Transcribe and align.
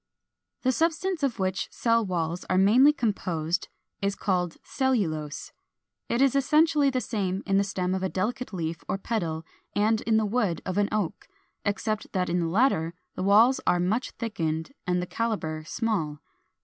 ]402. 0.63 0.67
The 0.67 0.75
substance 0.75 1.21
of 1.21 1.37
which 1.37 1.67
cell 1.71 2.03
walls 2.03 2.43
are 2.49 2.57
mainly 2.57 2.91
composed 2.91 3.67
is 4.01 4.15
called 4.15 4.57
CELLULOSE. 4.63 5.51
It 6.09 6.23
is 6.23 6.35
essentially 6.35 6.89
the 6.89 6.99
same 6.99 7.43
in 7.45 7.57
the 7.57 7.63
stem 7.63 7.93
of 7.93 8.01
a 8.01 8.09
delicate 8.09 8.51
leaf 8.51 8.83
or 8.89 8.97
petal 8.97 9.45
and 9.75 10.01
in 10.01 10.17
the 10.17 10.25
wood 10.25 10.59
of 10.65 10.79
an 10.79 10.89
Oak, 10.91 11.27
except 11.63 12.13
that 12.13 12.29
in 12.29 12.39
the 12.39 12.47
latter 12.47 12.95
the 13.13 13.21
walls 13.21 13.59
are 13.67 13.79
much 13.79 14.09
thickened 14.09 14.71
and 14.87 15.03
the 15.03 15.05
calibre 15.05 15.63
small. 15.67 16.17